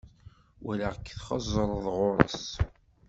[0.63, 2.45] Walaɣ-k txeẓẓreḍ ɣur-s.